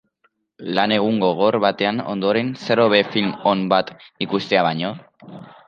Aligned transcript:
Lan 0.77 0.93
egun 0.95 1.19
gogor 1.23 1.57
baten 1.65 2.01
ondoren 2.15 2.51
zer 2.69 2.83
hobe 2.87 3.03
film 3.13 3.31
on 3.55 3.63
bat 3.77 3.95
ikustea 4.29 4.67
baino? 4.73 4.95